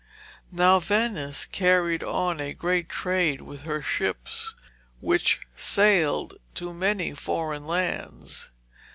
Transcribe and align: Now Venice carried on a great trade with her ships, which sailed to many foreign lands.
Now 0.51 0.79
Venice 0.79 1.45
carried 1.45 2.01
on 2.03 2.39
a 2.39 2.53
great 2.55 2.89
trade 2.89 3.41
with 3.41 3.61
her 3.61 3.83
ships, 3.83 4.55
which 4.99 5.41
sailed 5.55 6.39
to 6.55 6.73
many 6.73 7.13
foreign 7.13 7.67
lands. 7.67 8.49